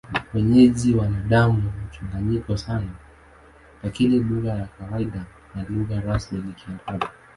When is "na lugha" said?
5.55-5.99